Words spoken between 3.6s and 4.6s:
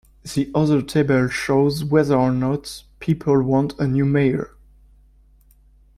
a new mayor.